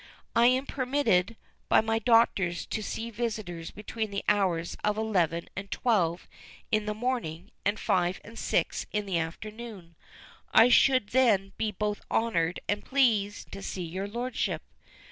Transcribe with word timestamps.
I 0.35 0.47
am 0.47 0.65
permitted 0.65 1.35
by 1.69 1.79
my 1.81 1.99
doctors 1.99 2.65
to 2.65 2.81
see 2.81 3.11
visitors 3.11 3.69
between 3.69 4.09
the 4.09 4.23
hours 4.27 4.75
of 4.83 4.97
eleven 4.97 5.47
and 5.55 5.69
twelve 5.69 6.27
in 6.71 6.87
the 6.87 6.95
morning, 6.95 7.51
and 7.63 7.79
five 7.79 8.19
and 8.23 8.39
six 8.39 8.87
in 8.91 9.05
the 9.05 9.19
afternoon. 9.19 9.95
I 10.55 10.69
should 10.69 11.09
then 11.09 11.53
be 11.55 11.69
both 11.69 12.01
honored 12.09 12.59
and 12.67 12.83
pleased 12.83 13.51
to 13.51 13.61
see 13.61 13.83
your 13.83 14.07
Lordship. 14.07 14.63